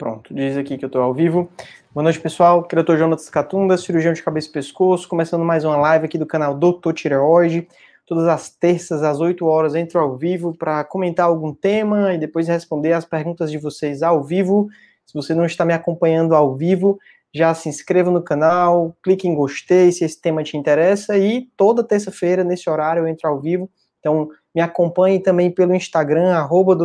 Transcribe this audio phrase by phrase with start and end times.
[0.00, 1.52] Pronto, diz aqui que eu estou ao vivo.
[1.92, 2.60] Boa noite, pessoal.
[2.60, 2.96] Aqui é.
[2.96, 6.94] Jonas Catunda, cirurgião de cabeça e pescoço, começando mais uma live aqui do canal Doutor
[6.94, 7.68] Tireoide.
[8.06, 12.48] Todas as terças, às 8 horas, entro ao vivo para comentar algum tema e depois
[12.48, 14.70] responder as perguntas de vocês ao vivo.
[15.04, 16.98] Se você não está me acompanhando ao vivo,
[17.30, 21.84] já se inscreva no canal, clique em gostei se esse tema te interessa e toda
[21.84, 23.68] terça-feira, nesse horário, eu entro ao vivo.
[24.00, 26.76] Então, me acompanhe também pelo Instagram, arroba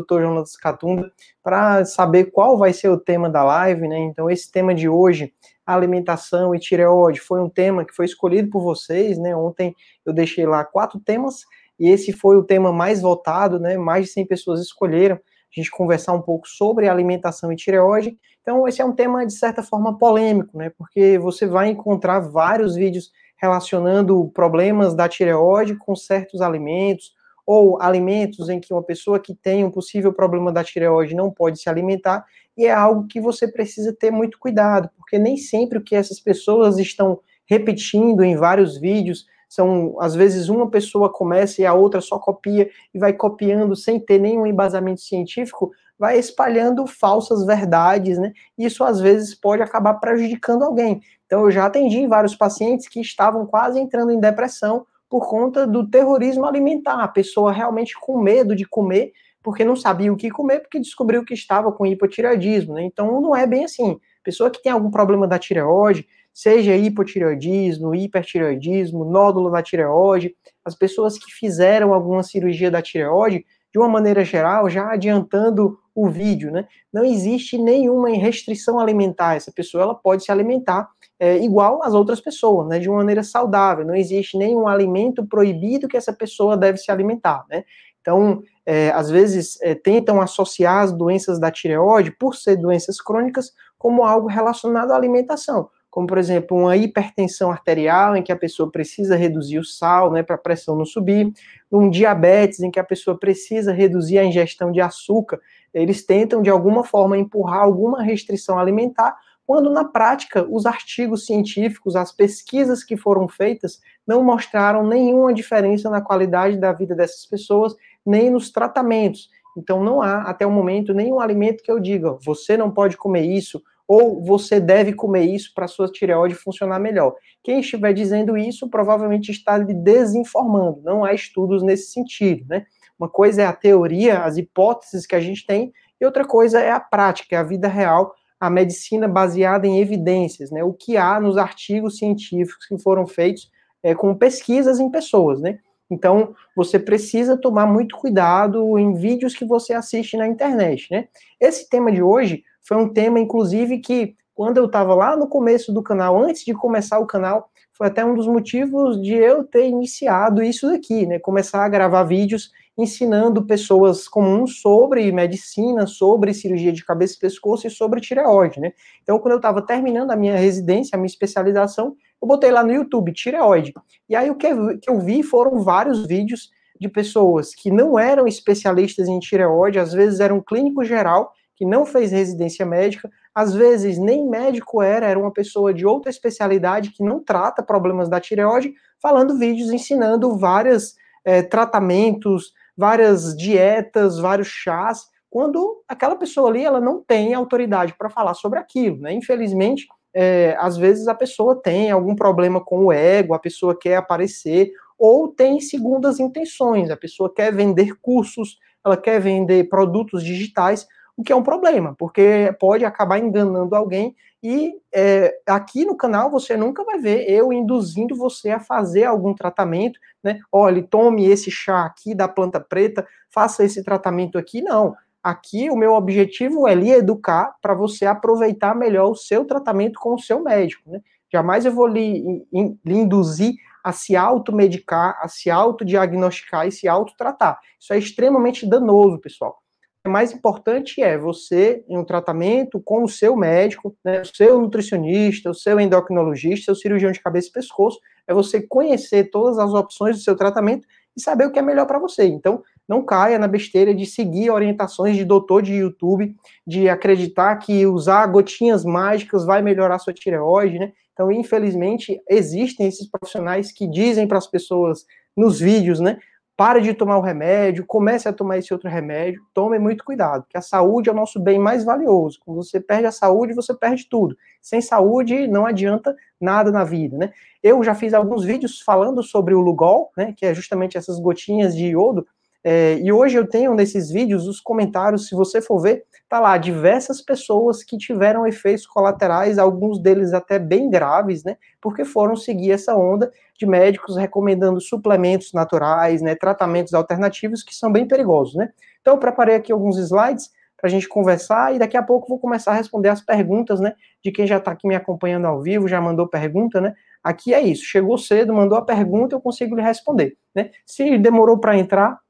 [0.62, 1.12] Catunda,
[1.42, 3.98] para saber qual vai ser o tema da live, né?
[3.98, 5.34] Então, esse tema de hoje,
[5.66, 9.36] alimentação e tireoide, foi um tema que foi escolhido por vocês, né?
[9.36, 9.74] Ontem
[10.06, 11.44] eu deixei lá quatro temas,
[11.80, 13.78] e esse foi o tema mais votado, né?
[13.78, 15.20] Mais de 100 pessoas escolheram a
[15.60, 18.18] gente conversar um pouco sobre alimentação e tireoide.
[18.42, 20.72] Então, esse é um tema, de certa forma, polêmico, né?
[20.78, 27.14] Porque você vai encontrar vários vídeos relacionando problemas da tireoide com certos alimentos,
[27.46, 31.60] ou alimentos em que uma pessoa que tem um possível problema da tireoide não pode
[31.60, 32.26] se alimentar,
[32.58, 36.20] e é algo que você precisa ter muito cuidado, porque nem sempre o que essas
[36.20, 42.02] pessoas estão repetindo em vários vídeos são, às vezes, uma pessoa começa e a outra
[42.02, 48.34] só copia e vai copiando sem ter nenhum embasamento científico, vai espalhando falsas verdades, né?
[48.58, 51.00] Isso às vezes pode acabar prejudicando alguém.
[51.36, 55.86] Então, eu já atendi vários pacientes que estavam quase entrando em depressão por conta do
[55.86, 57.04] terrorismo alimentar.
[57.04, 59.12] A pessoa realmente com medo de comer,
[59.44, 62.76] porque não sabia o que comer, porque descobriu que estava com hipotireoidismo.
[62.76, 62.84] Né?
[62.84, 64.00] Então não é bem assim.
[64.24, 71.18] Pessoa que tem algum problema da tireoide, seja hipotireoidismo, hipertireoidismo, nódulo da tireoide, as pessoas
[71.18, 76.68] que fizeram alguma cirurgia da tireoide, de uma maneira geral, já adiantando o vídeo, né?
[76.92, 79.36] Não existe nenhuma restrição alimentar.
[79.36, 82.78] Essa pessoa ela pode se alimentar é, igual às outras pessoas, né?
[82.78, 83.86] De uma maneira saudável.
[83.86, 87.64] Não existe nenhum alimento proibido que essa pessoa deve se alimentar, né?
[88.02, 93.52] Então, é, às vezes é, tentam associar as doenças da tireoide, por ser doenças crônicas,
[93.78, 98.70] como algo relacionado à alimentação como por exemplo uma hipertensão arterial, em que a pessoa
[98.70, 101.32] precisa reduzir o sal, né, para a pressão não subir,
[101.72, 105.40] um diabetes, em que a pessoa precisa reduzir a ingestão de açúcar,
[105.82, 109.16] eles tentam de alguma forma empurrar alguma restrição alimentar,
[109.46, 115.90] quando na prática os artigos científicos, as pesquisas que foram feitas, não mostraram nenhuma diferença
[115.90, 117.76] na qualidade da vida dessas pessoas,
[118.06, 119.30] nem nos tratamentos.
[119.58, 123.26] Então não há, até o momento, nenhum alimento que eu diga, você não pode comer
[123.26, 127.16] isso, ou você deve comer isso para sua tireoide funcionar melhor.
[127.44, 132.66] Quem estiver dizendo isso provavelmente está lhe desinformando, não há estudos nesse sentido, né?
[133.00, 136.72] Uma coisa é a teoria, as hipóteses que a gente tem, e outra coisa é
[136.72, 140.64] a prática, é a vida real, a medicina baseada em evidências, né?
[140.64, 143.50] O que há nos artigos científicos que foram feitos
[143.82, 145.60] é, com pesquisas em pessoas, né?
[145.90, 151.08] Então, você precisa tomar muito cuidado em vídeos que você assiste na internet, né?
[151.40, 155.72] Esse tema de hoje foi um tema, inclusive, que quando eu estava lá no começo
[155.72, 159.68] do canal, antes de começar o canal, foi até um dos motivos de eu ter
[159.68, 161.20] iniciado isso daqui, né?
[161.20, 167.66] Começar a gravar vídeos ensinando pessoas comuns sobre medicina, sobre cirurgia de cabeça e pescoço
[167.66, 168.74] e sobre tireoide, né?
[169.02, 172.74] Então, quando eu estava terminando a minha residência, a minha especialização, eu botei lá no
[172.74, 173.74] YouTube, tireoide.
[174.10, 176.50] E aí o que eu vi foram vários vídeos
[176.80, 181.86] de pessoas que não eram especialistas em tireoide, às vezes eram clínico geral, que não
[181.86, 187.04] fez residência médica, às vezes nem médico era, era uma pessoa de outra especialidade que
[187.04, 195.06] não trata problemas da tireoide, falando vídeos ensinando vários é, tratamentos, várias dietas, vários chás,
[195.30, 199.14] quando aquela pessoa ali ela não tem autoridade para falar sobre aquilo, né?
[199.14, 203.98] Infelizmente, é, às vezes a pessoa tem algum problema com o ego, a pessoa quer
[203.98, 210.88] aparecer, ou tem segundas intenções, a pessoa quer vender cursos, ela quer vender produtos digitais,
[211.18, 214.16] o que é um problema, porque pode acabar enganando alguém.
[214.48, 219.34] E é, aqui no canal você nunca vai ver eu induzindo você a fazer algum
[219.34, 220.40] tratamento, né?
[220.52, 224.62] Olha, tome esse chá aqui da planta preta, faça esse tratamento aqui.
[224.62, 224.96] Não.
[225.24, 230.14] Aqui o meu objetivo é lhe educar para você aproveitar melhor o seu tratamento com
[230.14, 231.02] o seu médico, né?
[231.34, 237.60] Jamais eu vou lhe, lhe induzir a se automedicar, a se autodiagnosticar e se autotratar.
[237.80, 239.65] Isso é extremamente danoso, pessoal
[240.10, 245.50] mais importante é você, em um tratamento com o seu médico, né, o seu nutricionista,
[245.50, 250.18] o seu endocrinologista, o cirurgião de cabeça e pescoço, é você conhecer todas as opções
[250.18, 252.26] do seu tratamento e saber o que é melhor para você.
[252.26, 256.36] Então, não caia na besteira de seguir orientações de doutor de YouTube,
[256.68, 260.92] de acreditar que usar gotinhas mágicas vai melhorar sua tireoide, né?
[261.14, 265.06] Então, infelizmente, existem esses profissionais que dizem para as pessoas
[265.36, 266.20] nos vídeos, né?
[266.58, 270.58] Pare de tomar o remédio, comece a tomar esse outro remédio, tome muito cuidado, porque
[270.58, 272.40] a saúde é o nosso bem mais valioso.
[272.46, 274.38] Quando você perde a saúde, você perde tudo.
[274.62, 277.32] Sem saúde, não adianta nada na vida, né?
[277.62, 281.76] Eu já fiz alguns vídeos falando sobre o Lugol, né, que é justamente essas gotinhas
[281.76, 282.26] de iodo,
[282.68, 286.58] é, e hoje eu tenho nesses vídeos os comentários, se você for ver, tá lá
[286.58, 291.58] diversas pessoas que tiveram efeitos colaterais, alguns deles até bem graves, né?
[291.80, 296.34] Porque foram seguir essa onda de médicos recomendando suplementos naturais, né?
[296.34, 298.72] Tratamentos alternativos que são bem perigosos, né?
[299.00, 302.40] Então eu preparei aqui alguns slides para a gente conversar e daqui a pouco vou
[302.40, 303.94] começar a responder as perguntas, né?
[304.24, 306.96] De quem já está aqui me acompanhando ao vivo, já mandou pergunta, né?
[307.24, 310.72] Aqui é isso, chegou cedo, mandou a pergunta, eu consigo lhe responder, né?
[310.84, 312.25] Se demorou para entrar,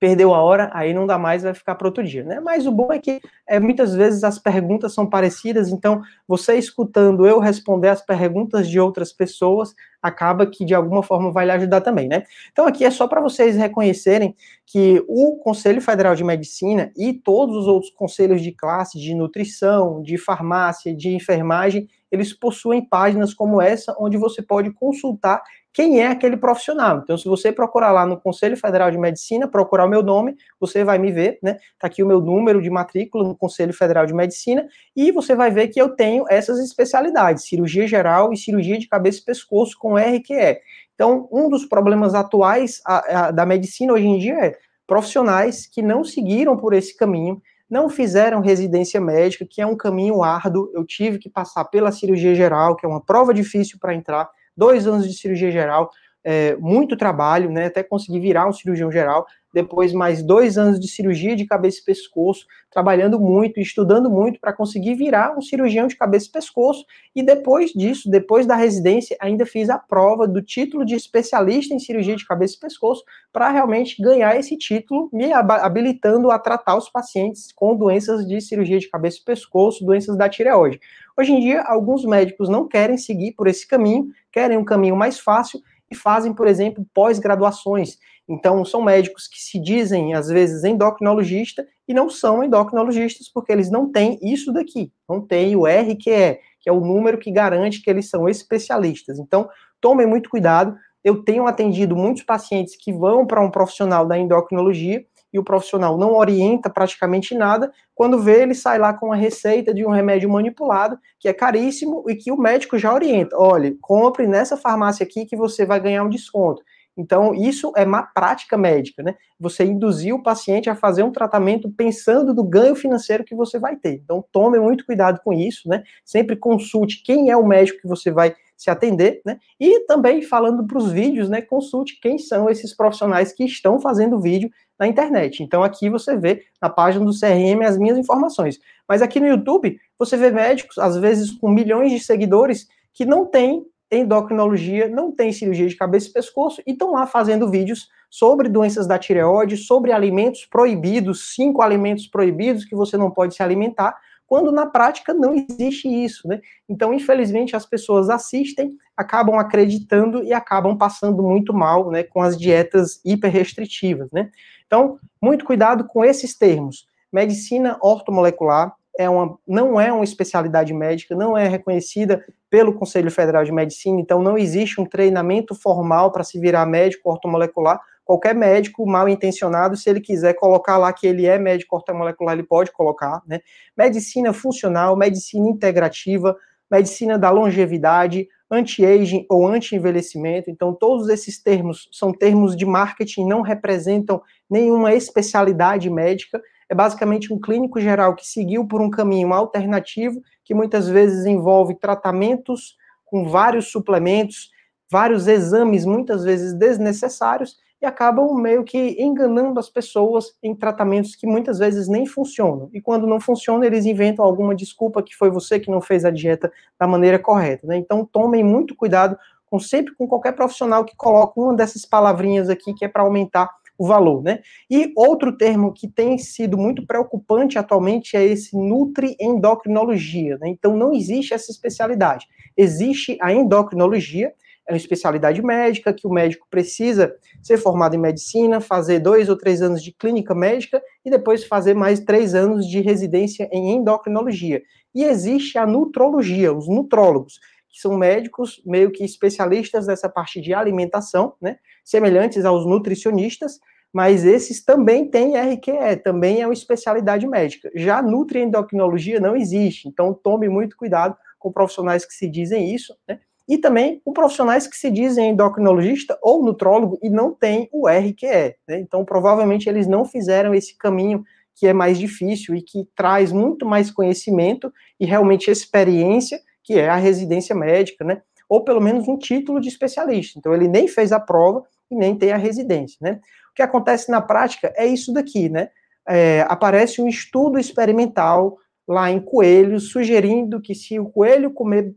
[0.00, 2.40] perdeu a hora, aí não dá mais, vai ficar para outro dia, né?
[2.40, 7.26] Mas o bom é que é, muitas vezes as perguntas são parecidas, então você escutando
[7.26, 11.80] eu responder as perguntas de outras pessoas, acaba que de alguma forma vai lhe ajudar
[11.80, 12.22] também, né?
[12.52, 14.34] Então aqui é só para vocês reconhecerem
[14.64, 20.02] que o Conselho Federal de Medicina e todos os outros conselhos de classe, de nutrição,
[20.02, 25.42] de farmácia, de enfermagem, eles possuem páginas como essa, onde você pode consultar
[25.72, 26.98] quem é aquele profissional.
[26.98, 30.82] Então, se você procurar lá no Conselho Federal de Medicina, procurar o meu nome, você
[30.82, 31.58] vai me ver, né?
[31.78, 34.66] Tá aqui o meu número de matrícula no Conselho Federal de Medicina
[34.96, 39.20] e você vai ver que eu tenho essas especialidades, cirurgia geral e cirurgia de cabeça
[39.20, 40.58] e pescoço com RQE.
[40.94, 45.80] Então, um dos problemas atuais a, a, da medicina hoje em dia é profissionais que
[45.82, 50.70] não seguiram por esse caminho, não fizeram residência médica, que é um caminho árduo.
[50.74, 54.88] Eu tive que passar pela cirurgia geral, que é uma prova difícil para entrar dois
[54.88, 55.90] anos de cirurgia geral,
[56.24, 60.88] é, muito trabalho, né, até conseguir virar um cirurgião geral, depois mais dois anos de
[60.88, 65.96] cirurgia de cabeça e pescoço, trabalhando muito, estudando muito para conseguir virar um cirurgião de
[65.96, 66.84] cabeça e pescoço,
[67.14, 71.78] e depois disso, depois da residência, ainda fiz a prova do título de especialista em
[71.78, 73.02] cirurgia de cabeça e pescoço,
[73.32, 78.78] para realmente ganhar esse título, me habilitando a tratar os pacientes com doenças de cirurgia
[78.78, 80.80] de cabeça e pescoço, doenças da tireoide.
[81.16, 85.18] Hoje em dia, alguns médicos não querem seguir por esse caminho, querem um caminho mais
[85.18, 85.60] fácil
[85.90, 87.98] e fazem, por exemplo, pós-graduações.
[88.28, 93.70] Então, são médicos que se dizem, às vezes, endocrinologista e não são endocrinologistas porque eles
[93.70, 97.88] não têm isso daqui, não têm o RQE, que é o número que garante que
[97.88, 99.18] eles são especialistas.
[99.18, 99.48] Então,
[99.80, 100.76] tomem muito cuidado.
[101.02, 105.96] Eu tenho atendido muitos pacientes que vão para um profissional da endocrinologia e o profissional
[105.98, 110.30] não orienta praticamente nada, quando vê, ele sai lá com a receita de um remédio
[110.30, 113.36] manipulado, que é caríssimo, e que o médico já orienta.
[113.36, 116.62] Olha, compre nessa farmácia aqui que você vai ganhar um desconto.
[116.98, 119.14] Então, isso é uma prática médica, né?
[119.38, 123.76] Você induzir o paciente a fazer um tratamento pensando do ganho financeiro que você vai
[123.76, 123.94] ter.
[124.04, 125.84] Então, tome muito cuidado com isso, né?
[126.04, 129.38] Sempre consulte quem é o médico que você vai se atender, né?
[129.60, 131.40] E também falando para os vídeos, né?
[131.40, 135.44] Consulte quem são esses profissionais que estão fazendo vídeo na internet.
[135.44, 138.58] Então aqui você vê na página do CRM as minhas informações.
[138.88, 143.24] Mas aqui no YouTube você vê médicos, às vezes com milhões de seguidores, que não
[143.24, 148.48] têm endocrinologia, não têm cirurgia de cabeça e pescoço e estão lá fazendo vídeos sobre
[148.48, 153.96] doenças da tireoide, sobre alimentos proibidos, cinco alimentos proibidos que você não pode se alimentar,
[154.26, 156.40] quando na prática não existe isso, né?
[156.68, 162.36] Então, infelizmente, as pessoas assistem, acabam acreditando e acabam passando muito mal, né, com as
[162.38, 164.30] dietas hiperrestritivas, né?
[164.66, 166.86] Então, muito cuidado com esses termos.
[167.10, 173.44] Medicina ortomolecular é uma, não é uma especialidade médica, não é reconhecida pelo Conselho Federal
[173.44, 178.86] de Medicina, então não existe um treinamento formal para se virar médico ortomolecular, qualquer médico
[178.86, 183.20] mal intencionado, se ele quiser colocar lá que ele é médico ortomolecular, ele pode colocar,
[183.26, 183.40] né?
[183.76, 186.34] Medicina funcional, medicina integrativa,
[186.70, 190.50] medicina da longevidade, anti-aging ou anti-envelhecimento.
[190.50, 196.40] Então, todos esses termos são termos de marketing, não representam nenhuma especialidade médica.
[196.68, 201.74] É basicamente um clínico geral que seguiu por um caminho alternativo, que muitas vezes envolve
[201.74, 202.74] tratamentos
[203.04, 204.50] com vários suplementos,
[204.90, 211.26] vários exames, muitas vezes desnecessários, e acabam meio que enganando as pessoas em tratamentos que
[211.26, 212.70] muitas vezes nem funcionam.
[212.72, 216.10] E quando não funciona, eles inventam alguma desculpa que foi você que não fez a
[216.10, 216.50] dieta
[216.80, 217.66] da maneira correta.
[217.66, 217.76] Né?
[217.76, 219.18] Então tomem muito cuidado
[219.50, 223.50] com sempre com qualquer profissional que coloca uma dessas palavrinhas aqui que é para aumentar
[223.78, 224.40] o valor, né?
[224.68, 230.48] E outro termo que tem sido muito preocupante atualmente é esse nutriendocrinologia, né?
[230.48, 232.26] Então não existe essa especialidade.
[232.56, 234.32] Existe a endocrinologia,
[234.68, 239.36] é uma especialidade médica que o médico precisa ser formado em medicina, fazer dois ou
[239.36, 244.60] três anos de clínica médica e depois fazer mais três anos de residência em endocrinologia.
[244.94, 247.38] E existe a nutrologia, os nutrólogos,
[247.78, 253.60] que são médicos meio que especialistas nessa parte de alimentação, né, semelhantes aos nutricionistas,
[253.92, 257.70] mas esses também têm RQE, também é uma especialidade médica.
[257.76, 263.20] Já nutriendocrinologia não existe, então tome muito cuidado com profissionais que se dizem isso, né?
[263.48, 268.56] E também com profissionais que se dizem endocrinologista ou nutrólogo e não têm o RQE,
[268.66, 268.80] né?
[268.80, 273.64] Então provavelmente eles não fizeram esse caminho que é mais difícil e que traz muito
[273.64, 278.20] mais conhecimento e realmente experiência, que é a residência médica, né?
[278.46, 280.38] Ou pelo menos um título de especialista.
[280.38, 283.20] Então ele nem fez a prova e nem tem a residência, né?
[283.58, 285.70] que acontece na prática é isso daqui, né?
[286.06, 288.56] É, aparece um estudo experimental
[288.86, 291.92] lá em coelhos, sugerindo que se o coelho comer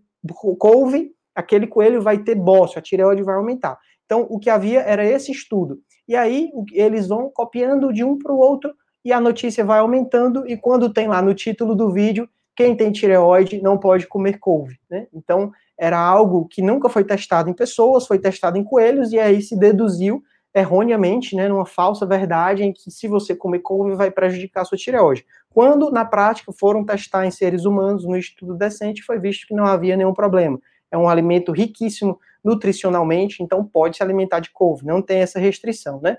[0.58, 3.78] couve, aquele coelho vai ter bócio, a tireoide vai aumentar.
[4.06, 5.80] Então, o que havia era esse estudo.
[6.08, 8.74] E aí, eles vão copiando de um para o outro
[9.06, 10.44] e a notícia vai aumentando.
[10.48, 12.28] E quando tem lá no título do vídeo,
[12.62, 14.78] quem tem tireoide não pode comer couve.
[14.88, 15.08] Né?
[15.12, 19.42] Então, era algo que nunca foi testado em pessoas, foi testado em coelhos, e aí
[19.42, 20.22] se deduziu
[20.54, 24.78] erroneamente, né, numa falsa verdade, em que se você comer couve vai prejudicar a sua
[24.78, 25.26] tireoide.
[25.50, 29.66] Quando, na prática, foram testar em seres humanos no estudo decente, foi visto que não
[29.66, 30.60] havia nenhum problema.
[30.92, 36.00] É um alimento riquíssimo nutricionalmente, então pode se alimentar de couve, não tem essa restrição,
[36.00, 36.18] né?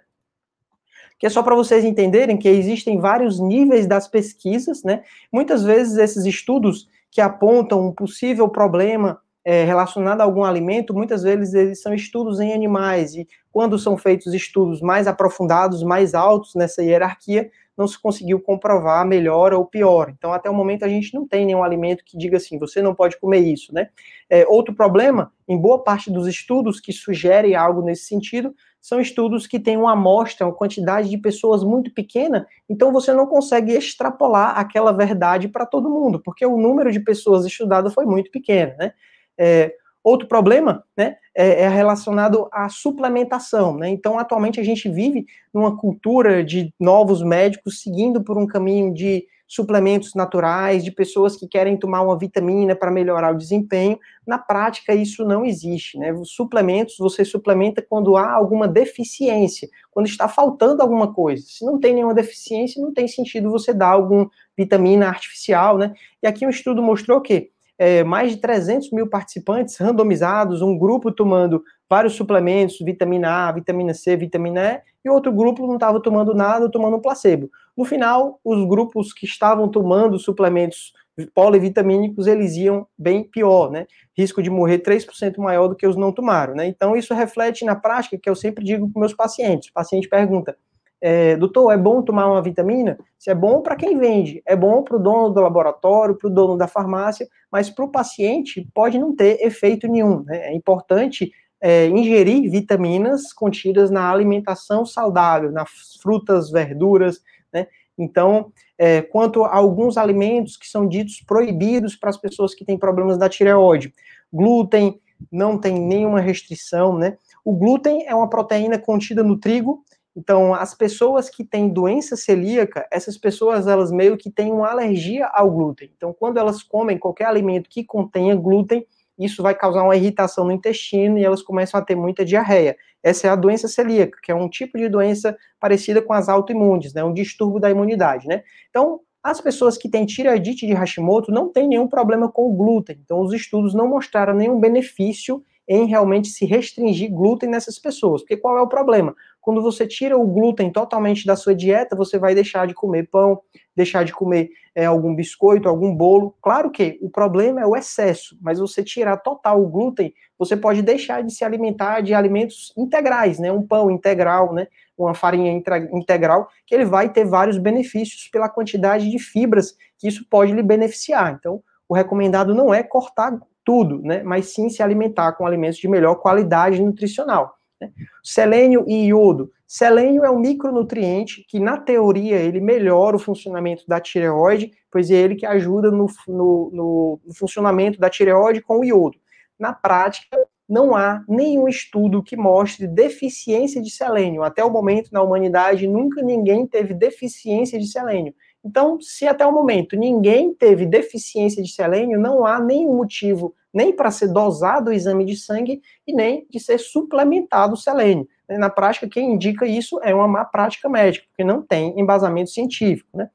[1.23, 5.05] Que é só para vocês entenderem que existem vários níveis das pesquisas, né?
[5.33, 11.23] Muitas vezes esses estudos que apontam um possível problema é, relacionado a algum alimento, muitas
[11.23, 16.57] vezes eles são estudos em animais, e quando são feitos estudos mais aprofundados, mais altos
[16.57, 17.49] nessa hierarquia,
[17.79, 20.11] não se conseguiu comprovar melhor ou pior.
[20.11, 22.97] Então, até o momento, a gente não tem nenhum alimento que diga assim, você não
[22.97, 23.91] pode comer isso, né?
[24.29, 29.47] É, outro problema, em boa parte dos estudos que sugerem algo nesse sentido, são estudos
[29.47, 34.59] que têm uma amostra, uma quantidade de pessoas muito pequena, então você não consegue extrapolar
[34.59, 38.93] aquela verdade para todo mundo, porque o número de pessoas estudadas foi muito pequeno, né?
[39.39, 39.73] É,
[40.05, 43.77] outro problema né, é, é, relacionado à suplementação.
[43.77, 43.89] Né?
[43.89, 49.25] Então, atualmente, a gente vive numa cultura de novos médicos seguindo por um caminho de
[49.55, 53.99] suplementos naturais, de pessoas que querem tomar uma vitamina para melhorar o desempenho.
[54.27, 55.99] Na prática, isso não existe.
[55.99, 56.11] Né?
[56.11, 61.45] Os suplementos, você suplementa quando há alguma deficiência, quando está faltando alguma coisa.
[61.47, 65.77] Se não tem nenhuma deficiência, não tem sentido você dar alguma vitamina artificial.
[65.77, 65.93] Né?
[66.23, 71.13] E aqui um estudo mostrou que é, mais de 300 mil participantes randomizados, um grupo
[71.13, 76.35] tomando vários suplementos, vitamina A, vitamina C, vitamina E, e outro grupo não estava tomando
[76.35, 77.51] nada, tomando um placebo.
[77.77, 80.93] No final, os grupos que estavam tomando suplementos
[81.35, 83.87] polivitamínicos, eles iam bem pior, né?
[84.17, 86.67] Risco de morrer 3% maior do que os não tomaram, né?
[86.67, 89.69] Então, isso reflete na prática, que eu sempre digo para meus pacientes.
[89.69, 90.57] O paciente pergunta,
[91.01, 92.97] é, doutor, é bom tomar uma vitamina?
[93.19, 96.33] Se é bom para quem vende, é bom para o dono do laboratório, para o
[96.33, 100.23] dono da farmácia, mas para o paciente pode não ter efeito nenhum.
[100.23, 100.53] Né?
[100.53, 101.33] É importante
[101.63, 105.71] é, ingerir vitaminas contidas na alimentação saudável, nas
[106.03, 107.21] frutas, verduras,
[107.53, 107.69] né?
[107.97, 112.77] Então, é, quanto a alguns alimentos que são ditos proibidos para as pessoas que têm
[112.77, 113.95] problemas da tireoide,
[114.33, 115.01] glúten
[115.31, 117.17] não tem nenhuma restrição, né?
[117.45, 122.87] O glúten é uma proteína contida no trigo então, as pessoas que têm doença celíaca,
[122.91, 125.91] essas pessoas, elas meio que têm uma alergia ao glúten.
[125.97, 128.87] Então, quando elas comem qualquer alimento que contenha glúten,
[129.25, 132.77] isso vai causar uma irritação no intestino e elas começam a ter muita diarreia.
[133.03, 136.95] Essa é a doença celíaca, que é um tipo de doença parecida com as autoimunes,
[136.95, 137.03] né?
[137.03, 138.43] Um distúrbio da imunidade, né?
[138.71, 142.99] Então, as pessoas que têm tireoidite de Hashimoto não têm nenhum problema com o glúten.
[143.05, 148.23] Então, os estudos não mostraram nenhum benefício em realmente se restringir glúten nessas pessoas.
[148.23, 149.15] Porque qual é o problema?
[149.43, 153.41] Quando você tira o glúten totalmente da sua dieta, você vai deixar de comer pão,
[153.75, 156.35] deixar de comer é, algum biscoito, algum bolo.
[156.41, 160.81] Claro que o problema é o excesso, mas você tirar total o glúten, você pode
[160.81, 163.51] deixar de se alimentar de alimentos integrais, né?
[163.51, 164.69] Um pão integral, né?
[164.97, 165.51] Uma farinha
[165.93, 170.63] integral, que ele vai ter vários benefícios pela quantidade de fibras que isso pode lhe
[170.63, 171.37] beneficiar.
[171.37, 174.23] Então, o recomendado não é cortar tudo, né?
[174.23, 177.55] Mas sim se alimentar com alimentos de melhor qualidade nutricional.
[177.83, 177.93] Né?
[178.23, 179.51] Selênio e iodo.
[179.67, 185.15] Selênio é um micronutriente que, na teoria, ele melhora o funcionamento da tireoide, pois é
[185.15, 189.19] ele que ajuda no, no, no, no funcionamento da tireoide com o iodo.
[189.59, 190.37] Na prática,
[190.69, 194.43] não há nenhum estudo que mostre deficiência de selênio.
[194.43, 198.35] Até o momento, na humanidade, nunca ninguém teve deficiência de selênio.
[198.65, 203.95] Então, se até o momento ninguém teve deficiência de selênio, não há nenhum motivo nem
[203.95, 208.29] para ser dosado o exame de sangue e nem de ser suplementado o selênio.
[208.49, 213.09] Na prática, quem indica isso é uma má prática médica, porque não tem embasamento científico.
[213.15, 213.31] Né?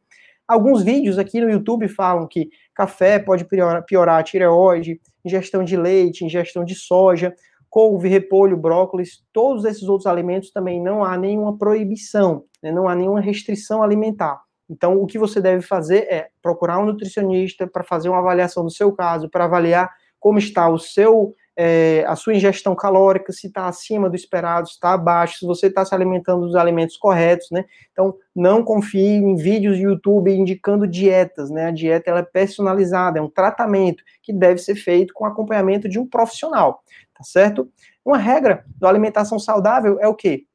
[0.47, 6.23] Alguns vídeos aqui no YouTube falam que café pode piorar, a tireoide, ingestão de leite,
[6.23, 7.35] ingestão de soja,
[7.69, 12.95] couve, repolho, brócolis, todos esses outros alimentos também não há nenhuma proibição, né, não há
[12.95, 14.41] nenhuma restrição alimentar.
[14.69, 18.71] Então, o que você deve fazer é procurar um nutricionista para fazer uma avaliação do
[18.71, 23.67] seu caso, para avaliar como está o seu é, a sua ingestão calórica, se está
[23.67, 27.65] acima do esperado, se está abaixo, se você está se alimentando dos alimentos corretos, né?
[27.91, 31.65] Então, não confie em vídeos do YouTube indicando dietas, né?
[31.65, 35.97] A dieta ela é personalizada, é um tratamento que deve ser feito com acompanhamento de
[35.97, 36.83] um profissional,
[37.17, 37.67] tá certo?
[38.05, 40.45] Uma regra da alimentação saudável é o quê?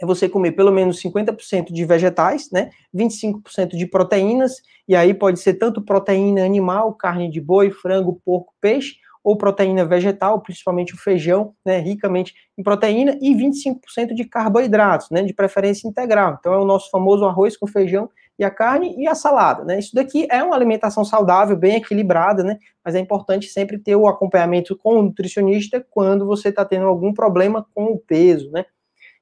[0.00, 2.70] É você comer pelo menos 50% de vegetais, né?
[2.94, 8.54] 25% de proteínas, e aí pode ser tanto proteína animal, carne de boi, frango, porco,
[8.60, 15.10] peixe, ou proteína vegetal, principalmente o feijão, né, ricamente em proteína, e 25% de carboidratos,
[15.10, 16.38] né, de preferência integral.
[16.38, 19.80] Então é o nosso famoso arroz com feijão e a carne e a salada, né?
[19.80, 22.56] Isso daqui é uma alimentação saudável, bem equilibrada, né?
[22.84, 27.12] Mas é importante sempre ter o acompanhamento com o nutricionista quando você está tendo algum
[27.12, 28.64] problema com o peso, né?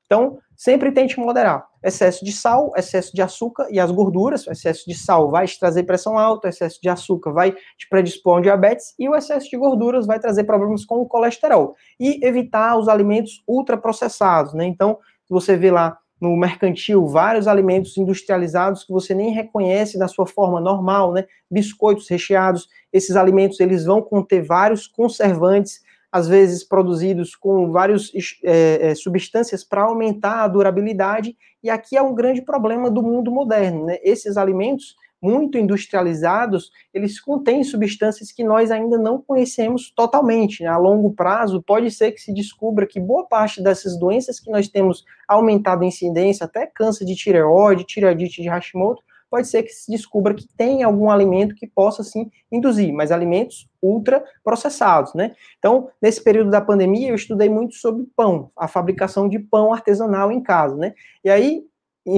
[0.05, 1.67] Então, sempre tente moderar.
[1.83, 4.47] Excesso de sal, excesso de açúcar e as gorduras.
[4.47, 7.89] O excesso de sal vai te trazer pressão alta, o excesso de açúcar vai te
[7.89, 11.75] predispor a diabetes e o excesso de gorduras vai trazer problemas com o colesterol.
[12.01, 14.65] E evitar os alimentos ultraprocessados, né?
[14.65, 14.99] Então,
[15.29, 20.61] você vê lá no mercantil vários alimentos industrializados que você nem reconhece da sua forma
[20.61, 21.27] normal, né?
[21.51, 25.83] Biscoitos recheados, esses alimentos eles vão conter vários conservantes
[26.17, 28.11] às vezes produzidos com várias
[28.43, 33.31] é, é, substâncias para aumentar a durabilidade, e aqui é um grande problema do mundo
[33.31, 33.85] moderno.
[33.85, 33.99] Né?
[34.03, 40.63] Esses alimentos muito industrializados, eles contêm substâncias que nós ainda não conhecemos totalmente.
[40.63, 40.71] Né?
[40.71, 44.69] A longo prazo, pode ser que se descubra que boa parte dessas doenças que nós
[44.69, 49.91] temos aumentado a incidência, até câncer de tireoide, tireoidite de Hashimoto, pode ser que se
[49.91, 55.35] descubra que tem algum alimento que possa sim induzir, mas alimentos ultra processados, né?
[55.59, 60.31] Então, nesse período da pandemia, eu estudei muito sobre pão, a fabricação de pão artesanal
[60.33, 60.95] em casa, né?
[61.25, 61.65] E aí,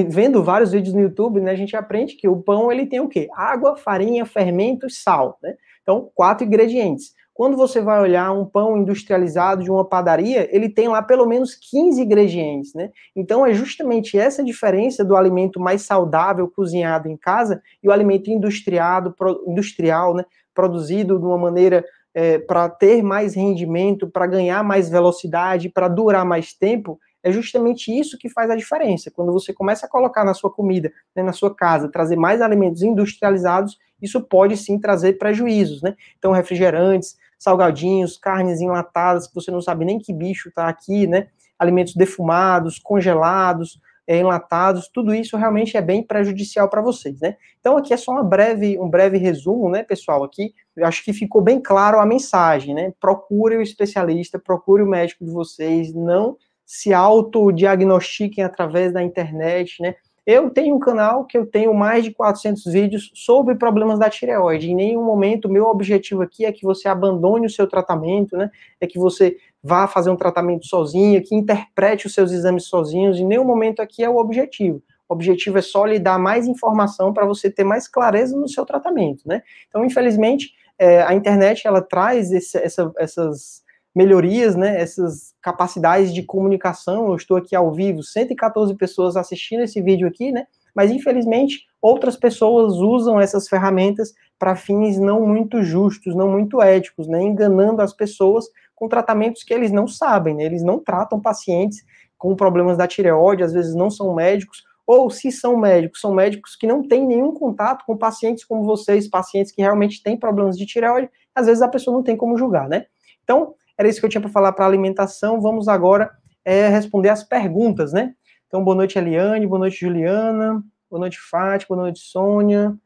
[0.08, 3.08] vendo vários vídeos no YouTube, né, a gente aprende que o pão ele tem o
[3.08, 3.28] quê?
[3.34, 5.54] Água, farinha, fermento e sal, né?
[5.82, 7.14] Então, quatro ingredientes.
[7.38, 11.54] Quando você vai olhar um pão industrializado de uma padaria, ele tem lá pelo menos
[11.54, 12.90] 15 ingredientes, né?
[13.14, 18.28] Então é justamente essa diferença do alimento mais saudável cozinhado em casa e o alimento
[18.28, 19.14] industriado,
[19.46, 20.24] industrial, né?
[20.52, 26.24] Produzido de uma maneira é, para ter mais rendimento, para ganhar mais velocidade, para durar
[26.24, 29.12] mais tempo, é justamente isso que faz a diferença.
[29.12, 32.82] Quando você começa a colocar na sua comida, né, na sua casa, trazer mais alimentos
[32.82, 35.94] industrializados, isso pode sim trazer prejuízos, né?
[36.18, 41.28] Então, refrigerantes, salgadinhos, carnes enlatadas, que você não sabe nem que bicho está aqui, né?
[41.58, 47.36] Alimentos defumados, congelados, é, enlatados, tudo isso realmente é bem prejudicial para vocês, né?
[47.60, 50.24] Então aqui é só uma breve, um breve resumo, né, pessoal?
[50.24, 52.92] Aqui eu acho que ficou bem claro a mensagem, né?
[52.98, 59.94] Procure o especialista, procure o médico de vocês, não se autodiagnostiquem através da internet, né?
[60.30, 64.70] Eu tenho um canal que eu tenho mais de 400 vídeos sobre problemas da tireoide.
[64.70, 68.50] Em nenhum momento meu objetivo aqui é que você abandone o seu tratamento, né?
[68.78, 73.18] É que você vá fazer um tratamento sozinho, que interprete os seus exames sozinhos.
[73.18, 74.82] Em nenhum momento aqui é o objetivo.
[75.08, 78.66] O objetivo é só lhe dar mais informação para você ter mais clareza no seu
[78.66, 79.40] tratamento, né?
[79.66, 83.62] Então, infelizmente, é, a internet ela traz esse, essa, essas
[83.98, 87.08] melhorias, né, essas capacidades de comunicação.
[87.08, 90.46] Eu estou aqui ao vivo, 114 pessoas assistindo esse vídeo aqui, né?
[90.72, 97.08] Mas infelizmente outras pessoas usam essas ferramentas para fins não muito justos, não muito éticos,
[97.08, 97.20] né?
[97.20, 100.44] Enganando as pessoas com tratamentos que eles não sabem, né?
[100.44, 101.84] Eles não tratam pacientes
[102.16, 106.54] com problemas da tireoide, às vezes não são médicos, ou se são médicos, são médicos
[106.54, 110.64] que não têm nenhum contato com pacientes como vocês, pacientes que realmente têm problemas de
[110.66, 112.86] tireoide, às vezes a pessoa não tem como julgar, né?
[113.24, 115.40] Então, era isso que eu tinha para falar para alimentação.
[115.40, 116.10] Vamos agora
[116.44, 118.14] é, responder as perguntas, né?
[118.48, 122.78] Então, boa noite, Eliane, boa noite, Juliana, boa noite, Fátima, boa noite, Sônia, boa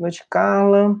[0.00, 0.96] noite, Carla.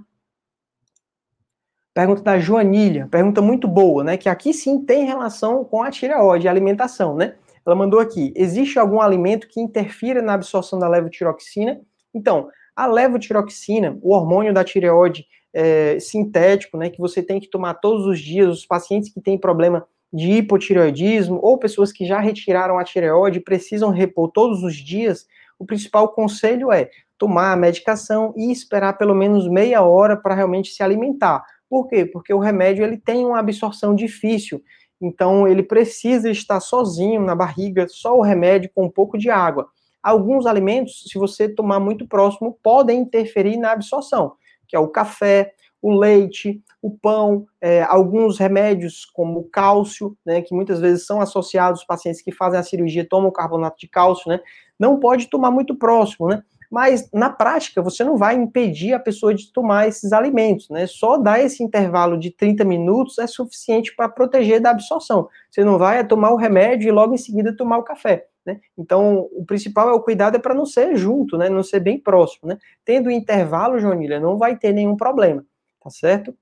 [1.92, 4.16] Pergunta da Joanilha, pergunta muito boa, né?
[4.16, 7.36] Que aqui sim tem relação com a tireoide, a alimentação, né?
[7.66, 11.80] Ela mandou aqui: existe algum alimento que interfira na absorção da levotiroxina?
[12.12, 17.74] Então, a levotiroxina, o hormônio da tireoide, é, sintético, né, que você tem que tomar
[17.74, 22.78] todos os dias, os pacientes que têm problema de hipotireoidismo ou pessoas que já retiraram
[22.78, 25.26] a tireoide precisam repor todos os dias,
[25.58, 30.72] o principal conselho é tomar a medicação e esperar pelo menos meia hora para realmente
[30.72, 31.44] se alimentar.
[31.68, 32.04] Por quê?
[32.04, 34.62] Porque o remédio ele tem uma absorção difícil,
[35.00, 39.68] então ele precisa estar sozinho na barriga, só o remédio com um pouco de água.
[40.02, 44.34] Alguns alimentos, se você tomar muito próximo, podem interferir na absorção,
[44.66, 45.52] que é o café,
[45.84, 51.20] o leite, o pão, é, alguns remédios como o cálcio, né, que muitas vezes são
[51.20, 54.40] associados aos pacientes que fazem a cirurgia tomam carbonato de cálcio, né,
[54.80, 59.34] não pode tomar muito próximo, né, mas na prática você não vai impedir a pessoa
[59.34, 64.08] de tomar esses alimentos, né, só dar esse intervalo de 30 minutos é suficiente para
[64.08, 67.84] proteger da absorção, você não vai tomar o remédio e logo em seguida tomar o
[67.84, 68.60] café, né?
[68.76, 71.48] Então, o principal é o cuidado é para não ser junto, né?
[71.48, 72.58] Não ser bem próximo, né?
[72.84, 75.44] Tendo intervalo, Joanilha, não vai ter nenhum problema
[75.84, 76.34] tá certo?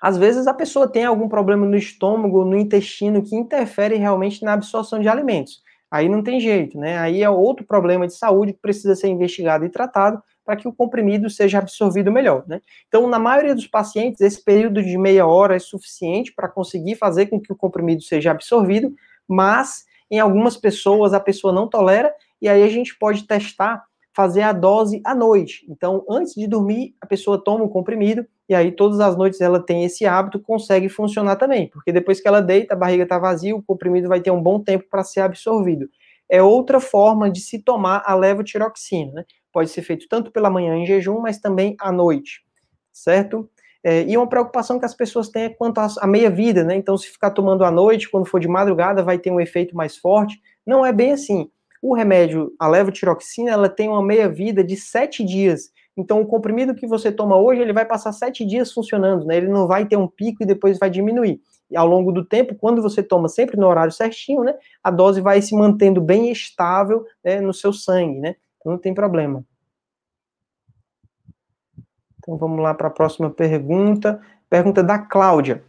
[0.00, 4.52] Às vezes a pessoa tem algum problema no estômago, no intestino, que interfere realmente na
[4.52, 5.62] absorção de alimentos.
[5.90, 6.98] Aí não tem jeito, né?
[6.98, 10.72] Aí é outro problema de saúde que precisa ser investigado e tratado para que o
[10.72, 12.60] comprimido seja absorvido melhor, né?
[12.86, 17.26] Então, na maioria dos pacientes, esse período de meia hora é suficiente para conseguir fazer
[17.26, 18.94] com que o comprimido seja absorvido,
[19.26, 23.82] mas em algumas pessoas a pessoa não tolera e aí a gente pode testar
[24.14, 25.64] fazer a dose à noite.
[25.68, 29.60] Então, antes de dormir, a pessoa toma o comprimido e aí todas as noites ela
[29.60, 33.54] tem esse hábito, consegue funcionar também, porque depois que ela deita, a barriga está vazia,
[33.54, 35.88] o comprimido vai ter um bom tempo para ser absorvido.
[36.28, 39.24] É outra forma de se tomar a levotiroxina, né?
[39.52, 42.42] Pode ser feito tanto pela manhã em jejum, mas também à noite,
[42.92, 43.48] certo?
[43.84, 46.74] É, e uma preocupação que as pessoas têm é quanto à meia-vida, né?
[46.74, 49.96] Então, se ficar tomando à noite, quando for de madrugada, vai ter um efeito mais
[49.96, 50.40] forte.
[50.66, 51.48] Não é bem assim.
[51.80, 55.70] O remédio, a levotiroxina, ela tem uma meia-vida de sete dias.
[55.96, 59.36] Então, o comprimido que você toma hoje, ele vai passar sete dias funcionando, né?
[59.36, 61.40] Ele não vai ter um pico e depois vai diminuir.
[61.70, 64.54] E ao longo do tempo, quando você toma sempre no horário certinho, né?
[64.82, 68.36] A dose vai se mantendo bem estável né, no seu sangue, né?
[68.58, 69.44] Então, não tem problema.
[72.28, 74.20] Então, vamos lá para a próxima pergunta.
[74.50, 75.64] Pergunta da Cláudia.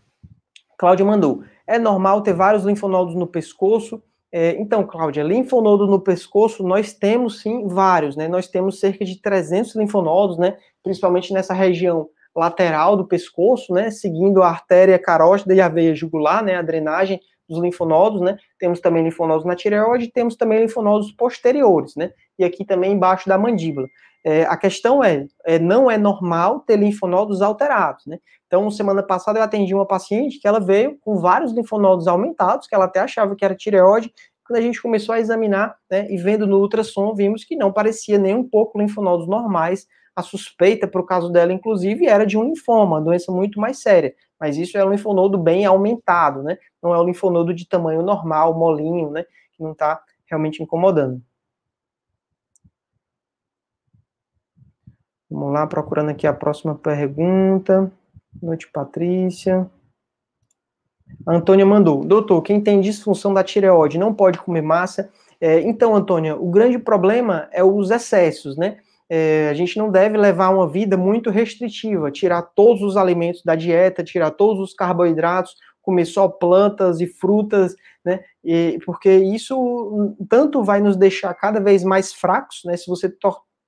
[0.77, 6.61] Cláudia mandou: É normal ter vários linfonodos no pescoço é, então, Cláudia, linfonodo no pescoço,
[6.63, 8.27] nós temos sim vários, né?
[8.27, 10.55] Nós temos cerca de 300 linfonodos, né?
[10.83, 13.89] Principalmente nessa região lateral do pescoço, né?
[13.89, 16.55] Seguindo a artéria carótida e a veia jugular, né?
[16.55, 18.37] A drenagem dos linfonodos, né?
[18.59, 22.11] Temos também linfonodos na tireoide, temos também linfonodos posteriores, né?
[22.37, 23.87] E aqui também embaixo da mandíbula.
[24.23, 28.19] É, a questão é, é, não é normal ter linfonodos alterados, né?
[28.47, 32.75] Então, semana passada eu atendi uma paciente que ela veio com vários linfonodos aumentados, que
[32.75, 34.11] ela até achava que era tireoide.
[34.45, 38.17] Quando a gente começou a examinar, né, e vendo no ultrassom, vimos que não parecia
[38.17, 39.85] nem um pouco linfonodos normais.
[40.15, 43.79] A suspeita para o caso dela, inclusive, era de um linfoma, uma doença muito mais
[43.79, 44.13] séria.
[44.39, 46.57] Mas isso é um linfonodo bem aumentado, né?
[46.81, 49.23] Não é um linfonodo de tamanho normal, molinho, né?
[49.53, 51.21] Que não está realmente incomodando.
[55.39, 57.89] Vamos lá, procurando aqui a próxima pergunta.
[58.43, 59.65] Noite, Patrícia.
[61.25, 62.03] A Antônia mandou.
[62.03, 65.09] Doutor, quem tem disfunção da tireoide não pode comer massa?
[65.39, 68.79] É, então, Antônia, o grande problema é os excessos, né?
[69.09, 73.55] É, a gente não deve levar uma vida muito restritiva, tirar todos os alimentos da
[73.55, 77.73] dieta, tirar todos os carboidratos, comer só plantas e frutas,
[78.03, 78.19] né?
[78.43, 82.75] E, porque isso tanto vai nos deixar cada vez mais fracos, né?
[82.75, 83.09] Se você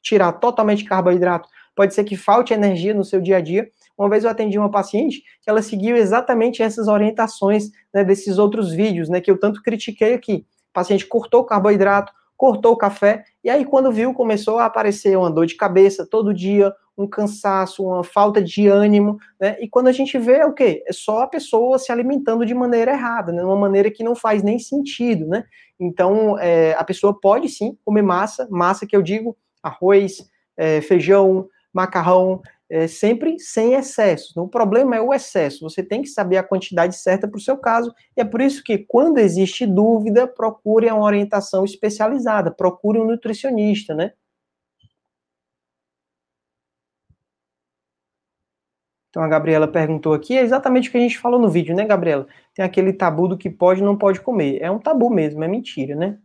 [0.02, 3.70] tirar totalmente carboidrato, pode ser que falte energia no seu dia a dia.
[3.98, 8.72] Uma vez eu atendi uma paciente que ela seguiu exatamente essas orientações né, desses outros
[8.72, 10.46] vídeos, né, que eu tanto critiquei aqui.
[10.70, 15.16] O paciente cortou o carboidrato, cortou o café, e aí quando viu, começou a aparecer
[15.16, 19.58] uma dor de cabeça todo dia, um cansaço, uma falta de ânimo, né?
[19.60, 20.84] E quando a gente vê é o quê?
[20.88, 23.44] É só a pessoa se alimentando de maneira errada, né?
[23.44, 25.44] Uma maneira que não faz nem sentido, né?
[25.80, 31.48] Então, é, a pessoa pode sim comer massa, massa que eu digo, arroz, é, feijão,
[31.74, 34.40] macarrão, é, sempre sem excesso.
[34.42, 35.70] o problema é o excesso.
[35.70, 37.94] Você tem que saber a quantidade certa para o seu caso.
[38.16, 43.94] E é por isso que, quando existe dúvida, procure uma orientação especializada, procure um nutricionista,
[43.94, 44.14] né?
[49.10, 51.86] Então a Gabriela perguntou aqui, é exatamente o que a gente falou no vídeo, né,
[51.86, 52.26] Gabriela?
[52.56, 54.60] Tem aquele tabu do que pode e não pode comer.
[54.62, 56.18] É um tabu mesmo, é mentira, né?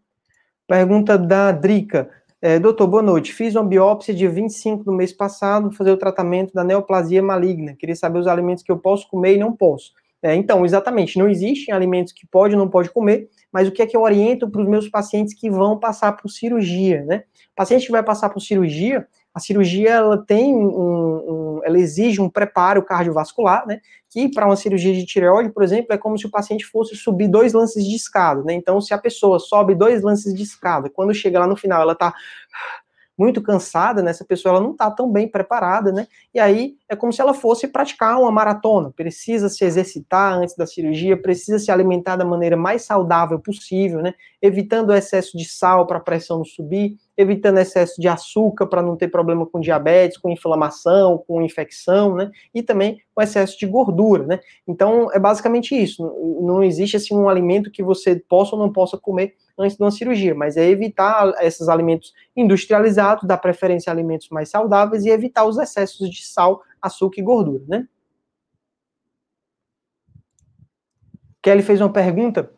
[0.68, 2.08] Pergunta da Drica.
[2.48, 3.32] É, doutor, boa noite.
[3.32, 7.74] Fiz uma biópsia dia 25 do mês passado, fazer o tratamento da neoplasia maligna.
[7.74, 9.92] Queria saber os alimentos que eu posso comer e não posso.
[10.22, 13.82] É, então, exatamente, não existem alimentos que pode ou não pode comer, mas o que
[13.82, 17.24] é que eu oriento para os meus pacientes que vão passar por cirurgia, né?
[17.50, 22.22] O paciente que vai passar por cirurgia, a cirurgia ela tem um, um, ela exige
[22.22, 23.80] um preparo cardiovascular, né?
[24.08, 27.28] Que para uma cirurgia de tireoide, por exemplo, é como se o paciente fosse subir
[27.28, 28.54] dois lances de escada, né?
[28.54, 31.92] Então, se a pessoa sobe dois lances de escada, quando chega lá no final, ela
[31.92, 32.14] está
[33.16, 34.10] muito cansada, né?
[34.10, 36.06] Essa pessoa ela não está tão bem preparada, né?
[36.34, 40.66] E aí é como se ela fosse praticar uma maratona, precisa se exercitar antes da
[40.66, 44.14] cirurgia, precisa se alimentar da maneira mais saudável possível, né?
[44.42, 48.82] Evitando o excesso de sal para a pressão não subir, evitando excesso de açúcar para
[48.82, 52.30] não ter problema com diabetes, com inflamação, com infecção, né?
[52.54, 54.40] E também com excesso de gordura, né?
[54.68, 56.02] Então é basicamente isso.
[56.42, 59.90] Não existe assim um alimento que você possa ou não possa comer antes de uma
[59.90, 65.44] cirurgia, mas é evitar esses alimentos industrializados, dar preferência a alimentos mais saudáveis e evitar
[65.44, 67.88] os excessos de sal, açúcar e gordura, né?
[71.42, 72.50] Kelly fez uma pergunta,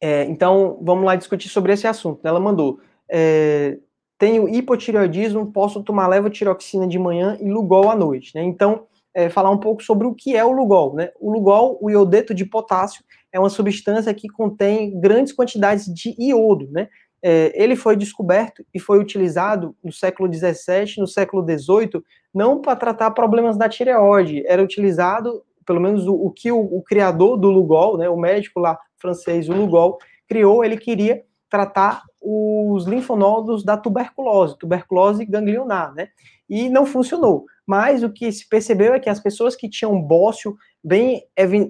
[0.00, 2.24] é, então vamos lá discutir sobre esse assunto.
[2.24, 3.78] Ela mandou: é,
[4.18, 8.42] tenho hipotireoidismo, posso tomar levotiroxina de manhã e Lugol à noite, né?
[8.42, 11.10] Então, é, falar um pouco sobre o que é o Lugol, né?
[11.18, 13.02] O Lugol, o iodeto de potássio,
[13.32, 16.88] é uma substância que contém grandes quantidades de iodo, né?
[17.22, 22.76] É, ele foi descoberto e foi utilizado no século XVII, no século XVIII, não para
[22.76, 27.50] tratar problemas da tireoide, era utilizado, pelo menos o, o que o, o, criador do
[27.50, 33.76] Lugol, né, o médico lá francês, o Lugol, criou, ele queria tratar os linfonodos da
[33.76, 36.08] tuberculose, tuberculose ganglionar, né?
[36.48, 37.44] E não funcionou.
[37.66, 41.24] Mas o que se percebeu é que as pessoas que tinham bócio bem,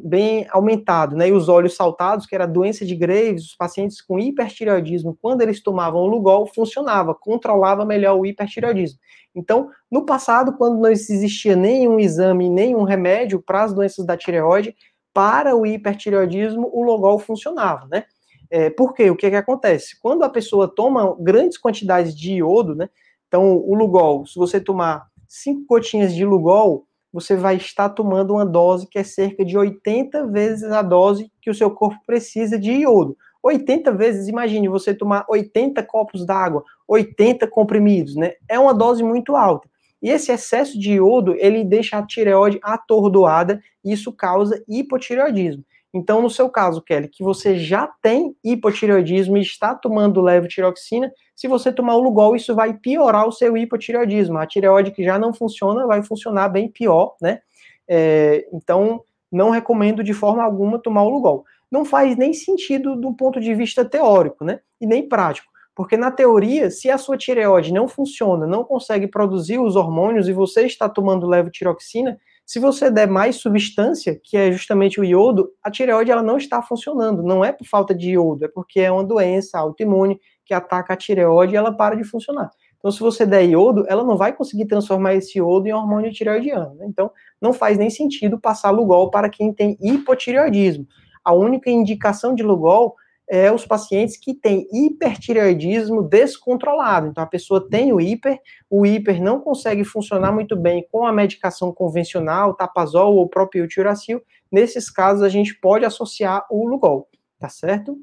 [0.04, 4.02] bem aumentado, né, e os olhos saltados, que era a doença de Graves, os pacientes
[4.02, 8.98] com hipertireoidismo, quando eles tomavam o Lugol, funcionava, controlava melhor o hipertireoidismo.
[9.34, 14.76] Então, no passado, quando não existia nenhum exame, nenhum remédio para as doenças da tireoide,
[15.14, 18.04] para o hipertireoidismo, o Lugol funcionava, né?
[18.50, 19.10] É, por quê?
[19.10, 19.98] O que, que acontece?
[19.98, 22.90] Quando a pessoa toma grandes quantidades de iodo, né?
[23.26, 26.85] Então, o Lugol, se você tomar cinco gotinhas de Lugol,
[27.16, 31.48] você vai estar tomando uma dose que é cerca de 80 vezes a dose que
[31.48, 33.16] o seu corpo precisa de iodo.
[33.42, 38.34] 80 vezes, imagine você tomar 80 copos d'água, 80 comprimidos, né?
[38.46, 39.66] É uma dose muito alta.
[40.02, 45.64] E esse excesso de iodo, ele deixa a tireoide atordoada e isso causa hipotireoidismo.
[45.94, 51.48] Então, no seu caso, Kelly, que você já tem hipotireoidismo e está tomando levotiroxina, se
[51.48, 54.38] você tomar o Lugol, isso vai piorar o seu hipotireoidismo.
[54.38, 57.40] A tireoide que já não funciona vai funcionar bem pior, né?
[57.88, 61.44] É, então, não recomendo de forma alguma tomar o Lugol.
[61.70, 64.60] Não faz nem sentido do ponto de vista teórico, né?
[64.80, 65.50] E nem prático.
[65.74, 70.32] Porque na teoria, se a sua tireoide não funciona, não consegue produzir os hormônios e
[70.32, 75.68] você está tomando levotiroxina, se você der mais substância, que é justamente o iodo, a
[75.68, 77.20] tireoide ela não está funcionando.
[77.20, 80.96] Não é por falta de iodo, é porque é uma doença autoimune que ataca a
[80.96, 82.48] tireoide e ela para de funcionar.
[82.78, 86.76] Então, se você der iodo, ela não vai conseguir transformar esse iodo em hormônio tireoidiano.
[86.76, 86.86] Né?
[86.88, 87.10] Então,
[87.42, 90.86] não faz nem sentido passar Lugol para quem tem hipotireoidismo.
[91.24, 92.94] A única indicação de Lugol
[93.28, 97.08] é os pacientes que têm hipertireoidismo descontrolado.
[97.08, 101.12] Então, a pessoa tem o hiper, o hiper não consegue funcionar muito bem com a
[101.12, 104.22] medicação convencional, tapazol ou próprio tiuracil.
[104.50, 107.08] Nesses casos, a gente pode associar o Lugol,
[107.38, 107.98] tá certo?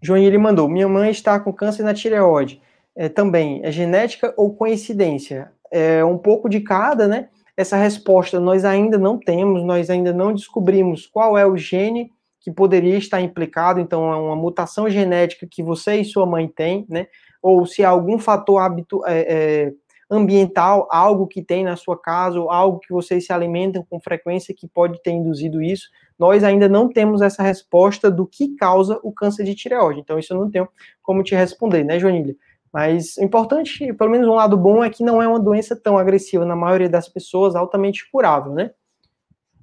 [0.00, 2.62] Joinhile mandou, minha mãe está com câncer na tireoide.
[2.94, 5.52] É, também, é genética ou coincidência?
[5.70, 7.28] É um pouco de cada, né?
[7.56, 12.12] Essa resposta nós ainda não temos, nós ainda não descobrimos qual é o gene
[12.48, 16.86] que poderia estar implicado, então é uma mutação genética que você e sua mãe têm,
[16.88, 17.06] né?
[17.42, 19.72] Ou se algum fator hábito, é, é,
[20.10, 24.54] ambiental, algo que tem na sua casa, ou algo que vocês se alimentam com frequência
[24.56, 29.12] que pode ter induzido isso, nós ainda não temos essa resposta do que causa o
[29.12, 30.00] câncer de tireoide.
[30.00, 30.66] Então, isso eu não tenho
[31.02, 32.34] como te responder, né, Joanília?
[32.72, 35.98] Mas o importante, pelo menos um lado bom, é que não é uma doença tão
[35.98, 38.70] agressiva na maioria das pessoas, altamente curável, né?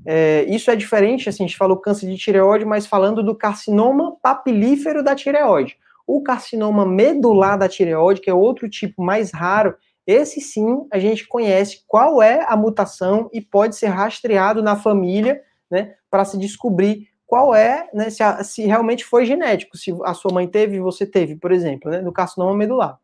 [0.05, 4.15] É, isso é diferente, assim, a gente falou câncer de tireoide, mas falando do carcinoma
[4.21, 5.77] papilífero da tireoide.
[6.05, 11.27] O carcinoma medular da tireoide, que é outro tipo mais raro, esse sim a gente
[11.27, 17.07] conhece qual é a mutação e pode ser rastreado na família, né, para se descobrir
[17.25, 21.07] qual é, né, se, a, se realmente foi genético, se a sua mãe teve você
[21.07, 22.99] teve, por exemplo, né, no carcinoma medular.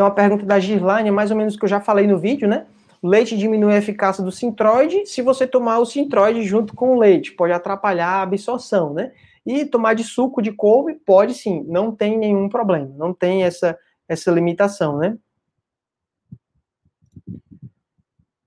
[0.00, 2.18] Então a pergunta da Girlane é mais ou menos o que eu já falei no
[2.18, 2.64] vídeo, né?
[3.02, 7.32] Leite diminui a eficácia do sintroide se você tomar o sintroide junto com o leite,
[7.32, 9.12] pode atrapalhar a absorção, né?
[9.44, 13.78] E tomar de suco de couve pode sim, não tem nenhum problema, não tem essa,
[14.08, 15.18] essa limitação, né?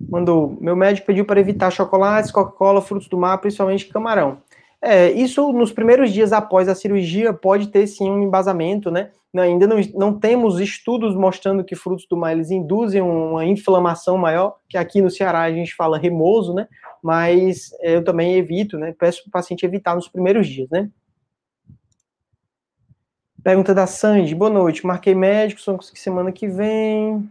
[0.01, 4.39] Mandou, meu médico pediu para evitar chocolates, Coca-Cola, frutos do mar, principalmente camarão.
[4.81, 9.11] É, isso nos primeiros dias após a cirurgia pode ter sim um embasamento, né?
[9.35, 14.57] Ainda não, não temos estudos mostrando que frutos do mar eles induzem uma inflamação maior,
[14.69, 16.67] que aqui no Ceará a gente fala remoso, né?
[17.01, 18.93] Mas eu também evito, né?
[18.97, 20.89] Peço para o paciente evitar nos primeiros dias, né?
[23.43, 24.85] Pergunta da Sandy, boa noite.
[24.85, 27.29] Marquei médico, só semana que vem.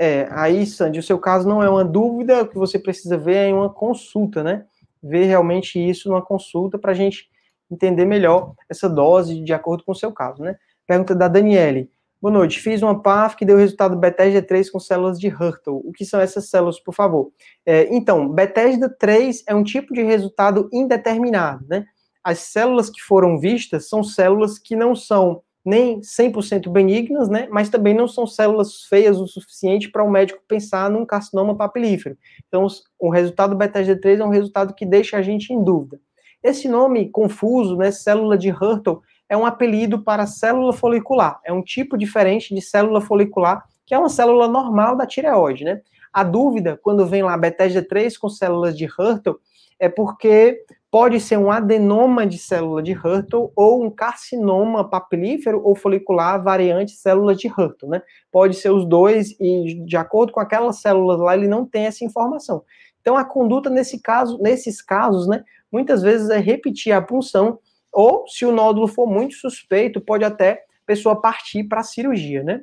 [0.00, 3.50] É, aí, Sandy, o seu caso não é uma dúvida, o que você precisa ver
[3.50, 4.64] é uma consulta, né?
[5.02, 7.30] Ver realmente isso numa consulta para a gente
[7.70, 10.56] entender melhor essa dose de acordo com o seu caso, né?
[10.86, 11.90] Pergunta da Daniele.
[12.20, 12.60] Boa noite.
[12.60, 15.80] Fiz uma PAF que deu resultado Bethesda 3 com células de Hurtle.
[15.84, 17.32] O que são essas células, por favor?
[17.66, 21.84] É, então, Bethesda 3 é um tipo de resultado indeterminado, né?
[22.22, 27.68] As células que foram vistas são células que não são nem 100% benignas, né, mas
[27.68, 32.16] também não são células feias o suficiente para o médico pensar num carcinoma papilífero.
[32.48, 32.66] Então,
[32.98, 36.00] o resultado Bethesda 3 é um resultado que deixa a gente em dúvida.
[36.42, 39.00] Esse nome confuso, né, célula de Hurtle,
[39.32, 41.40] é um apelido para célula folicular.
[41.42, 45.80] É um tipo diferente de célula folicular, que é uma célula normal da tireoide, né?
[46.12, 49.36] A dúvida, quando vem lá Bethesda 3 com células de Hurtle,
[49.80, 55.74] é porque pode ser um adenoma de célula de Hurtle ou um carcinoma papilífero ou
[55.74, 58.02] folicular variante célula de Hurtle, né?
[58.30, 62.04] Pode ser os dois e de acordo com aquelas células lá ele não tem essa
[62.04, 62.62] informação.
[63.00, 65.42] Então a conduta nesse caso, nesses casos, né,
[65.72, 67.58] muitas vezes é repetir a punção
[67.92, 72.42] ou se o nódulo for muito suspeito, pode até a pessoa partir para a cirurgia,
[72.42, 72.62] né?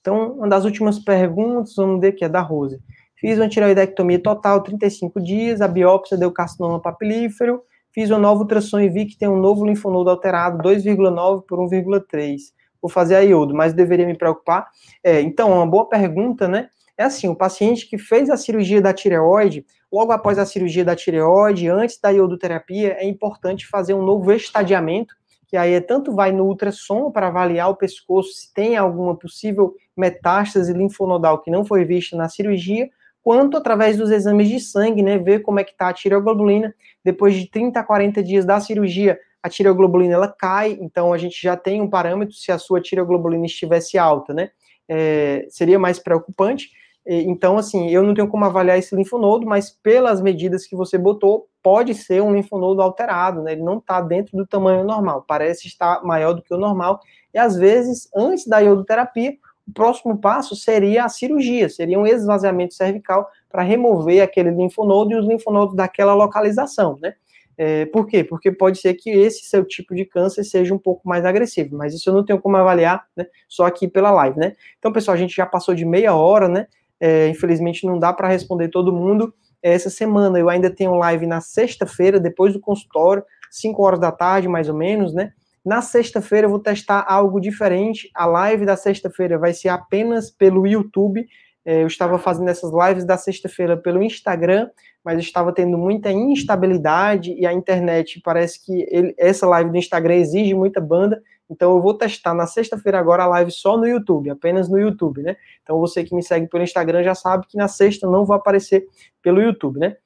[0.00, 2.80] Então, uma das últimas perguntas, vamos ver que é da Rose.
[3.16, 7.62] Fiz uma tireoidectomia total, 35 dias, a biópsia deu carcinoma papilífero,
[7.92, 12.38] fiz uma nova ultrassom e vi que tem um novo linfonodo alterado, 2,9 por 1,3.
[12.80, 14.68] Vou fazer a iodo, mas deveria me preocupar?
[15.04, 16.70] É, então, uma boa pergunta, né?
[16.96, 20.94] É assim, o paciente que fez a cirurgia da tireoide, logo após a cirurgia da
[20.94, 25.14] tireoide, antes da iodoterapia, é importante fazer um novo estadiamento,
[25.46, 29.74] que aí é tanto vai no ultrassom para avaliar o pescoço se tem alguma possível
[29.96, 32.88] metástase linfonodal que não foi vista na cirurgia,
[33.22, 36.74] quanto através dos exames de sangue, né, ver como é que está a tireoglobulina.
[37.04, 41.40] Depois de 30 a 40 dias da cirurgia, a tireoglobulina ela cai, então a gente
[41.42, 44.50] já tem um parâmetro se a sua tireoglobulina estivesse alta, né?
[44.88, 46.70] É, seria mais preocupante.
[47.06, 51.48] Então, assim, eu não tenho como avaliar esse linfonodo, mas pelas medidas que você botou,
[51.62, 53.52] pode ser um linfonodo alterado, né?
[53.52, 57.00] Ele não está dentro do tamanho normal, parece estar maior do que o normal.
[57.32, 59.32] E às vezes, antes da iodoterapia,
[59.66, 65.16] o próximo passo seria a cirurgia, seria um esvaziamento cervical para remover aquele linfonodo e
[65.16, 67.14] os linfonodos daquela localização, né?
[67.56, 68.24] É, por quê?
[68.24, 71.92] Porque pode ser que esse seu tipo de câncer seja um pouco mais agressivo, mas
[71.92, 73.26] isso eu não tenho como avaliar, né?
[73.48, 74.56] Só aqui pela live, né?
[74.78, 76.66] Então, pessoal, a gente já passou de meia hora, né?
[77.00, 79.32] É, infelizmente não dá para responder todo mundo.
[79.62, 84.48] Essa semana eu ainda tenho live na sexta-feira, depois do consultório, 5 horas da tarde,
[84.48, 85.32] mais ou menos, né?
[85.64, 88.10] Na sexta-feira eu vou testar algo diferente.
[88.14, 91.26] A live da sexta-feira vai ser apenas pelo YouTube.
[91.64, 94.70] É, eu estava fazendo essas lives da sexta-feira pelo Instagram,
[95.04, 100.14] mas estava tendo muita instabilidade e a internet parece que ele, essa live do Instagram
[100.14, 101.20] exige muita banda.
[101.50, 105.22] Então eu vou testar na sexta-feira agora a live só no YouTube, apenas no YouTube,
[105.22, 105.36] né?
[105.62, 108.86] Então você que me segue pelo Instagram já sabe que na sexta não vou aparecer
[109.20, 109.96] pelo YouTube, né?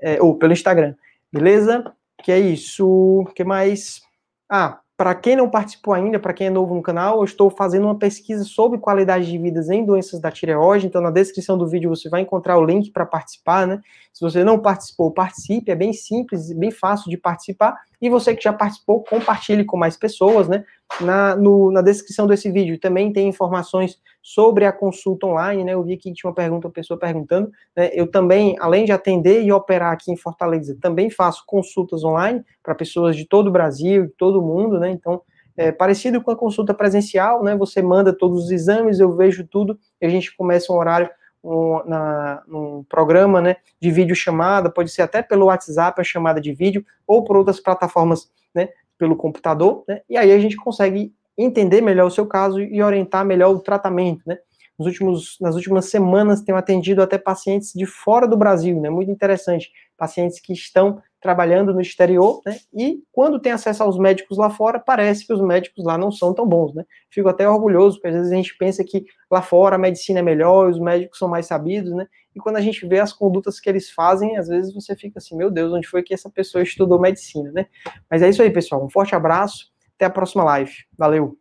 [0.00, 0.94] É, ou pelo Instagram,
[1.32, 1.92] beleza?
[2.22, 2.86] Que é isso.
[2.86, 4.02] O que mais?
[4.48, 7.84] Ah, para quem não participou ainda, para quem é novo no canal, eu estou fazendo
[7.84, 11.90] uma pesquisa sobre qualidade de vida em doenças da tireoide, então na descrição do vídeo
[11.90, 13.80] você vai encontrar o link para participar, né?
[14.12, 18.44] Se você não participou, participe, é bem simples, bem fácil de participar, e você que
[18.44, 20.64] já participou, compartilhe com mais pessoas, né?
[21.00, 25.74] Na, no, na descrição desse vídeo também tem informações sobre a consulta online, né?
[25.74, 27.90] Eu vi que tinha uma pergunta, uma pessoa perguntando, né?
[27.92, 32.74] Eu também, além de atender e operar aqui em Fortaleza, também faço consultas online para
[32.74, 34.90] pessoas de todo o Brasil, de todo o mundo, né?
[34.90, 35.20] Então,
[35.54, 37.54] é parecido com a consulta presencial, né?
[37.54, 41.10] Você manda todos os exames, eu vejo tudo, e a gente começa um horário
[41.44, 42.42] um, na,
[42.88, 47.22] programa né, de vídeo chamada, pode ser até pelo WhatsApp a chamada de vídeo, ou
[47.22, 52.10] por outras plataformas, né, pelo computador, né, e aí a gente consegue entender melhor o
[52.10, 54.38] seu caso e orientar melhor o tratamento, né.
[54.78, 59.10] Nos últimos, nas últimas semanas tenho atendido até pacientes de fora do Brasil, né, muito
[59.10, 62.58] interessante, pacientes que estão trabalhando no exterior, né?
[62.74, 66.34] E quando tem acesso aos médicos lá fora, parece que os médicos lá não são
[66.34, 66.84] tão bons, né?
[67.08, 70.22] Fico até orgulhoso, porque às vezes a gente pensa que lá fora a medicina é
[70.22, 72.06] melhor, os médicos são mais sabidos, né?
[72.36, 75.34] E quando a gente vê as condutas que eles fazem, às vezes você fica assim,
[75.34, 77.66] meu Deus, onde foi que essa pessoa estudou medicina, né?
[78.10, 78.84] Mas é isso aí, pessoal.
[78.84, 80.72] Um forte abraço, até a próxima live.
[80.96, 81.38] Valeu!